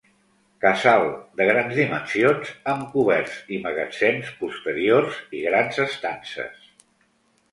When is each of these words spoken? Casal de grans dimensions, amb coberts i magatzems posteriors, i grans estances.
Casal 0.63 1.03
de 1.41 1.45
grans 1.49 1.75
dimensions, 1.79 2.53
amb 2.71 2.87
coberts 2.95 3.37
i 3.57 3.61
magatzems 3.67 4.31
posteriors, 4.39 5.19
i 5.41 5.43
grans 5.49 5.81
estances. 5.87 6.65